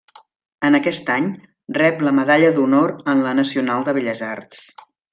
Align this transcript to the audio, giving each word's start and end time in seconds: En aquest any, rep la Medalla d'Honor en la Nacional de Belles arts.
En 0.69 0.77
aquest 0.77 1.11
any, 1.15 1.27
rep 1.79 2.01
la 2.07 2.15
Medalla 2.21 2.51
d'Honor 2.57 2.97
en 3.15 3.25
la 3.29 3.37
Nacional 3.45 3.89
de 3.91 3.97
Belles 4.01 4.27
arts. 4.35 4.69